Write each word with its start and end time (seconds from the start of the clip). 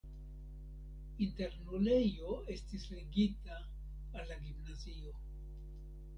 Internulejo 1.25 2.39
estis 2.55 2.87
ligita 2.95 3.59
al 3.61 4.27
la 4.33 4.41
gimnazio. 4.49 5.15